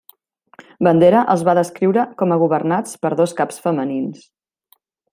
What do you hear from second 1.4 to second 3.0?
va descriure com a governats